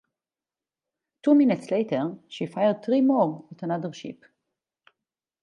Two 1.21 1.35
minutes 1.35 1.69
later, 1.69 2.17
she 2.27 2.47
fired 2.47 2.81
three 2.83 3.01
more 3.01 3.45
at 3.51 3.61
another 3.61 3.93
ship. 3.93 4.25